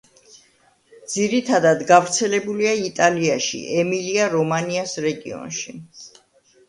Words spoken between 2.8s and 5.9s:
იტალიაში, ემილია-რომანიას რეგიონში.